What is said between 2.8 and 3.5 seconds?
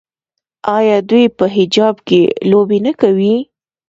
نه کوي؟